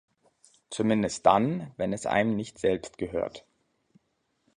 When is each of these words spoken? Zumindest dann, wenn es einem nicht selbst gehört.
Zumindest 0.71 1.27
dann, 1.27 1.73
wenn 1.77 1.93
es 1.93 2.07
einem 2.07 2.35
nicht 2.35 2.57
selbst 2.57 2.97
gehört. 2.97 3.45